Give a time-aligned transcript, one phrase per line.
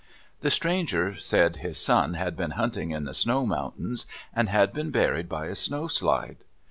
[0.39, 4.89] The stranger said his son had been hunting in the snow mountains and had been
[4.89, 6.37] buried by a snowslide.